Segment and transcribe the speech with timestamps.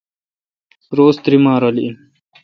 [0.97, 1.95] روز تئری ماہ رل این